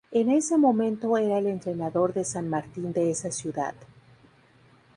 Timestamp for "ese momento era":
0.31-1.37